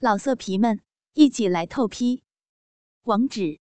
[0.00, 0.80] 老色皮们，
[1.14, 2.22] 一起来透批！
[3.02, 3.58] 网址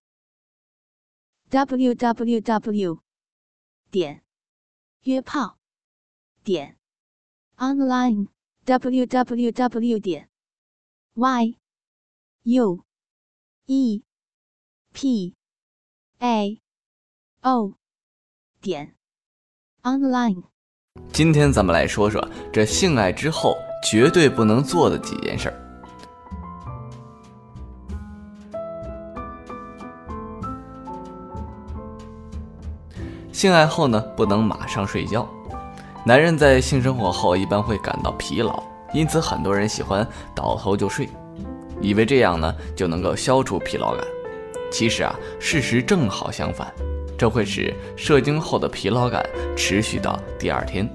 [1.50, 3.00] ：w w w
[3.90, 4.24] 点
[5.02, 5.58] 约炮
[6.44, 6.78] 点
[7.56, 8.28] online
[8.66, 10.30] w w w 点
[11.16, 11.58] y
[12.44, 12.86] u
[13.66, 14.04] e
[14.94, 15.36] p
[16.20, 16.62] a
[17.42, 17.74] o
[18.62, 18.96] 点
[19.82, 20.44] online。
[21.12, 25.67] 今天咱们来说说这性爱之后绝对不能做的几件事儿。
[33.38, 35.30] 性爱后呢，不能马上睡觉。
[36.04, 38.64] 男人在性生活后一般会感到疲劳，
[38.96, 41.08] 因此很多人喜欢倒头就睡，
[41.80, 44.04] 以为这样呢就能够消除疲劳感。
[44.72, 46.74] 其实啊，事实正好相反，
[47.16, 49.24] 这会使射精后的疲劳感
[49.56, 50.90] 持续到第二天。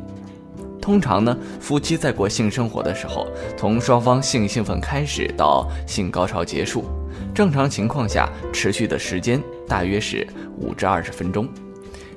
[0.80, 6.86] 通常呢，夫妻在过性生活的时候，从双方性兴奋开始到性高潮结束，
[7.32, 10.26] 正常情况下持续的时间大约是
[10.58, 11.46] 五至二十分钟。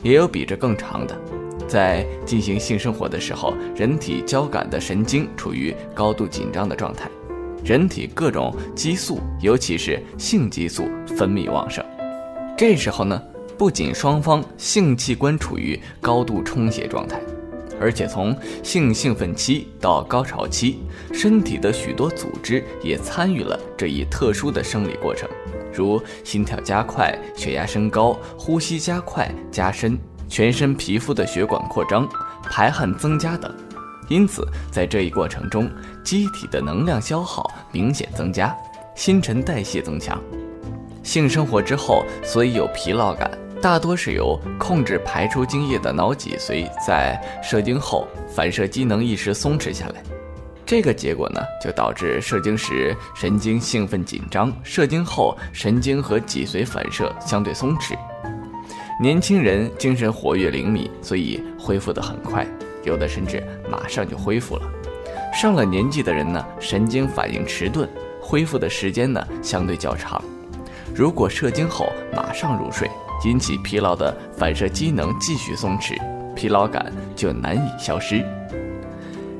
[0.03, 1.19] 也有比这更长的，
[1.67, 7.09] 在进行性生活的时候，人体交感的神经处于高度紧张的状态，
[7.63, 10.87] 人体各种激素，尤其是性激素
[11.17, 11.83] 分泌旺盛。
[12.57, 13.21] 这时候呢，
[13.57, 17.19] 不仅双方性器官处于高度充血状态，
[17.79, 20.79] 而且从性兴奋期到高潮期，
[21.11, 25.27] 身体的许多组织也参与了这一特殊的生理过程。
[25.75, 29.97] 如心跳加快、血压升高、呼吸加快加深、
[30.29, 32.07] 全身皮肤的血管扩张、
[32.43, 33.53] 排汗增加等，
[34.07, 35.69] 因此在这一过程中，
[36.03, 38.55] 机体的能量消耗明显增加，
[38.95, 40.21] 新陈代谢增强。
[41.03, 43.29] 性生活之后，所以有疲劳感，
[43.61, 50.14] 大多是由控制排出精液的脑脊髓在射精后反射机能一时松弛下来。
[50.65, 57.95] 这个结果呢，就导致射精时神经兴奋紧张，射精后神经和脊髓反射相对松弛。
[58.99, 62.47] 年轻人精神活跃灵敏，所以恢复得很快，
[62.83, 64.63] 有的甚至马上就恢复了。
[65.31, 67.87] 上了年纪的人呢，神经反应迟钝，
[68.19, 70.19] 恢复的时间呢相对较长。
[70.95, 72.89] 如果射精后马上入睡，
[73.25, 75.95] 引起疲劳的反射机能继续松弛，
[76.33, 78.25] 疲劳感就难以消失。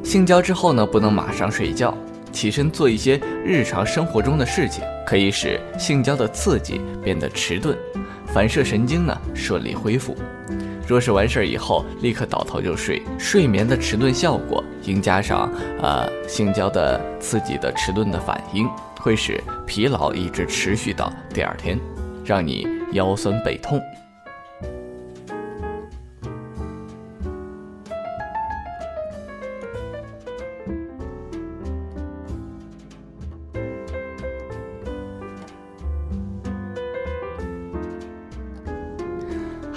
[0.06, 1.98] 性交之后呢，不能马上睡觉，
[2.32, 7.76] 起身做一些日常生活中的事情，可以使性交的刺激变得迟钝，
[8.28, 10.16] 反射神经呢顺利恢复。
[10.88, 15.52] 若是完事儿以后立刻倒头就睡，睡眠的迟钝效果应加上
[15.82, 21.80] 呃性交的刺激的迟钝的反应，会使疲劳一直持续到第二天，
[22.24, 23.82] 让你腰酸背痛。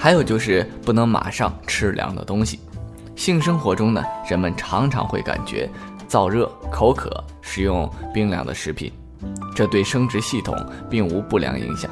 [0.08, 2.60] 还有就是不能马上吃凉的东西。
[3.14, 5.68] 性生活中呢，人们常常会感觉
[6.08, 8.90] 燥热、口渴，食用冰凉的食品，
[9.54, 10.56] 这对生殖系统
[10.88, 11.90] 并无不良影响。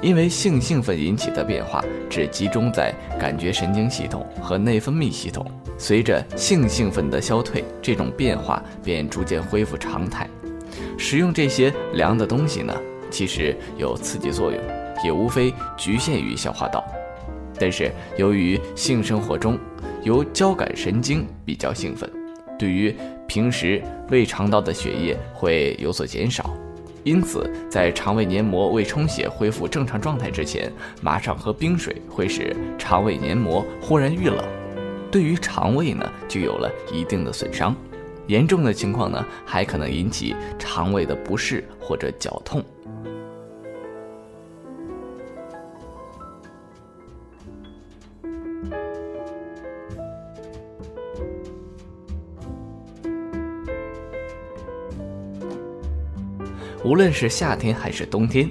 [0.00, 1.80] 因为性兴奋引起的变化
[2.10, 5.46] 只集中在感觉神经系统和内分泌系统，
[5.78, 10.28] 随着性兴奋的消退，这种变化便逐渐恢复常态。
[10.98, 12.74] 食用这些凉的东西呢，
[13.08, 14.60] 其实有刺激作用，
[15.04, 16.84] 也无非局限于消化道。
[17.62, 19.56] 但是由于性生活中
[20.02, 22.10] 由交感神经比较兴奋，
[22.58, 22.92] 对于
[23.28, 23.80] 平时
[24.10, 26.50] 胃肠道的血液会有所减少，
[27.04, 34.44] 因此在肠胃黏膜未充血恢复正常状态之前，马上喝冰水会使肠胃黏膜忽然遇冷，
[35.08, 37.76] 对于肠胃呢就有了一定的损伤，
[38.26, 42.60] 严重的情况呢还可能引起肠胃的不适或者绞痛。
[56.84, 58.50] 无论是夏天还是冬天，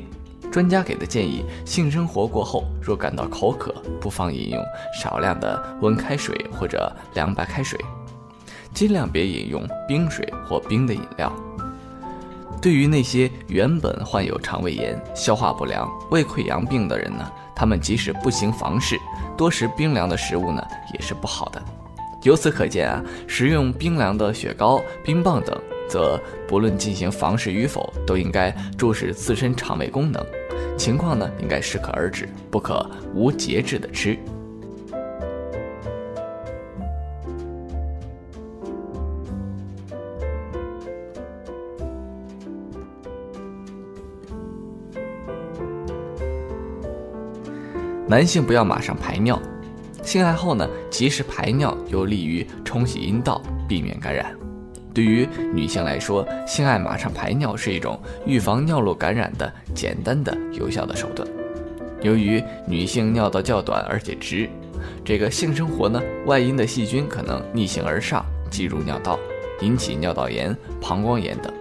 [0.50, 4.64] 专家给的建议：性生活过后若感到口渴，不妨饮用
[4.98, 7.78] 少量的温开水或者凉白开水，
[8.74, 11.32] 尽量别饮用冰水或冰的饮料。
[12.62, 18.98] 对于那些原本患有肠胃炎、消化不良、胃溃疡病的人呢，他们即使不行房事，
[19.36, 20.64] 多食冰凉的食物呢
[20.94, 21.62] 也是不好的。
[22.24, 25.60] 由此可见啊，食用冰凉的雪糕、冰棒等。
[25.92, 26.18] 则
[26.48, 30.26] 不论进行房事与否都应该注视自身肠胃功能。
[30.78, 34.18] 情况呢应该适可而止不可无节制的吃。
[48.08, 49.42] 男性不要马上排尿
[50.04, 54.41] 性爱后呢及时排尿有利于冲洗阴道避免感染。
[54.94, 61.28] 对于女性来说，性爱马上排尿是一种预防尿路感染的简单的有效的手段。
[62.02, 64.50] 由于女性尿道较短而且直，
[65.06, 69.18] 这个性生活呢，外阴的细菌可能逆行而上，进入尿道，
[69.62, 71.54] 引起尿道炎、膀胱炎等。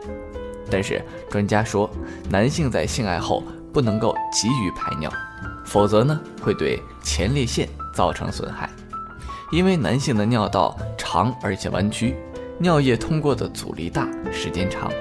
[0.71, 1.91] 但是专家说，
[2.31, 5.13] 男性在性爱后不能够急于排尿，
[5.65, 8.71] 否则呢，会对前列腺造成损害，
[9.53, 12.17] 因为男性的尿道长而且弯曲。
[12.63, 14.93] 尿液通过的阻力大，时间长，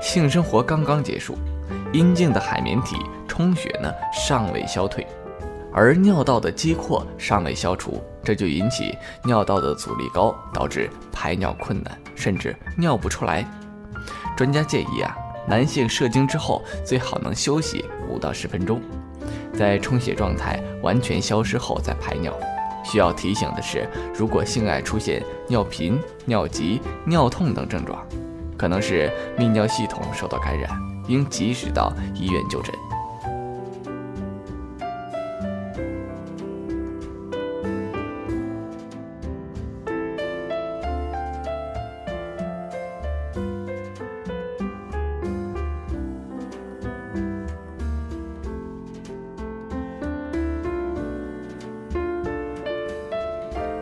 [0.00, 1.36] 性生活刚刚结束，
[1.92, 2.94] 阴茎的海绵体
[3.26, 5.04] 充血呢尚未消退，
[5.72, 13.44] 而尿道的积扩尚未消除，这就引起尿道的阻力高，导致排尿困难，甚至尿不出来。
[14.36, 15.16] 专家建议啊，
[15.48, 18.80] 男性射精之后最好能休息五到十分钟，
[19.52, 22.32] 在充血状态完全消失后再排尿。
[22.90, 28.02] 需要提醒的是，如果性爱出现尿频、尿急、尿痛等症状，
[28.56, 30.70] 可能是泌尿系统受到感染，
[31.06, 32.74] 应及时到医院就诊。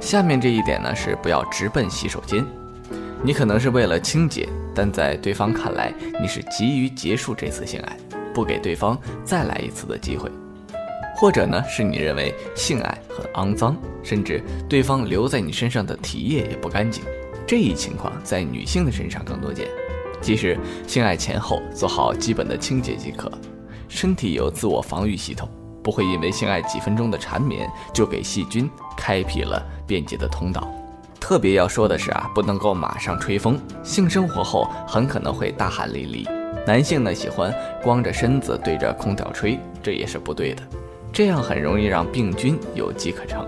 [0.06, 2.46] 下面这一点呢是不要直奔洗手间，
[3.24, 5.92] 你可能是为了清洁，但在对方看来
[6.22, 7.96] 你是急于结束这次性爱，
[8.32, 10.30] 不给对方再来一次的机会，
[11.16, 17.02] 或者呢是你认为性爱很肮脏，甚至对方留在你身上的体液也不干净，
[17.44, 19.66] 这一情况在女性的身上更多见。
[20.22, 20.56] 其实
[20.86, 23.28] 性爱前后做好基本的清洁即可，
[23.88, 25.48] 身体有自我防御系统。
[25.86, 30.68] 不会因为性爱几分钟的缠绵就给细菌开辟了便捷的通道。
[31.20, 33.56] 特别要说的是啊，不能够马上吹风。
[33.84, 36.28] 性生活后很可能会大汗淋漓。
[36.66, 37.54] 男性呢喜欢
[37.84, 40.62] 光着身子对着空调吹，这也是不对的。
[41.12, 43.46] 这样很容易让病菌有机可乘。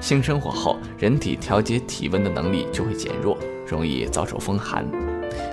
[0.00, 3.36] 性生活后，人体调节体温的能力就会减弱，
[3.66, 4.88] 容易遭受风寒。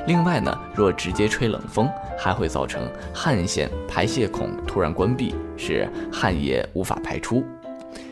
[0.06, 7.44] 另外呢，若直接吹冷风，还会造成汗腺排泄孔突然关闭，使汗液无法排出。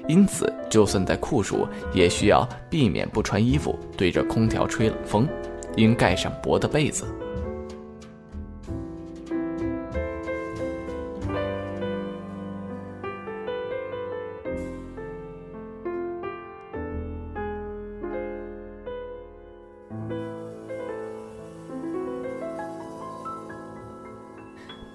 [0.08, 5.28] 因此，就算在酷暑，也需要避免不穿衣服对着空调吹冷风，
[5.76, 7.06] 应盖上薄的被子。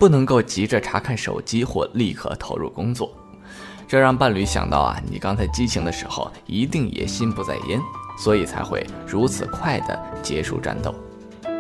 [0.01, 3.13] 不能够急着查看手机或立刻投入工作，
[3.87, 7.79] 这让伴侣想到啊，你刚才激情的时候一定也心不在焉，
[8.19, 10.95] 所以才会如此快的结束战斗。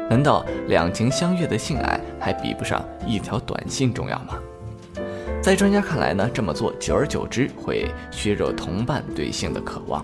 [0.09, 4.39] 难道两情相悦的性爱还比不上一条短信重要吗？
[5.43, 10.03] 在专家看来呢，这么做久而久之会削弱同伴对性的渴望，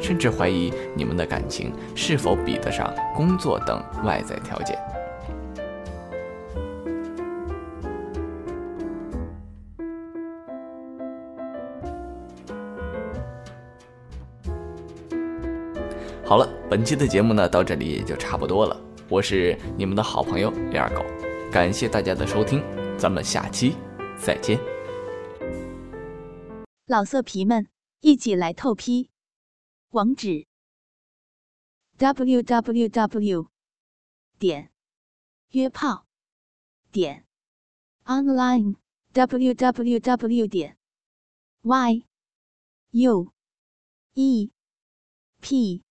[0.00, 4.78] 甚至怀疑你们的感情是否比得上工作等外在条件。
[16.28, 18.76] 好了，本期的节目呢，到这里也就差不多了。
[19.08, 21.04] 我是你们的好朋友李二狗，
[21.52, 22.60] 感谢大家的收听，
[22.98, 23.76] 咱们下期
[24.20, 24.58] 再见。
[26.86, 27.68] 老色皮们，
[28.00, 29.08] 一起来透批，
[29.90, 30.48] 网址
[31.96, 33.46] ：w w w
[34.36, 34.72] 点
[35.52, 36.06] 约炮
[36.90, 37.24] 点
[38.04, 38.74] online
[39.12, 40.76] w w w 点
[41.62, 42.02] y
[42.90, 43.32] u
[44.14, 44.50] e
[45.40, 45.85] p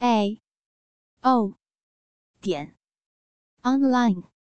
[0.00, 0.40] a.
[1.22, 1.54] O.
[2.40, 2.76] 点。
[3.62, 4.37] Online。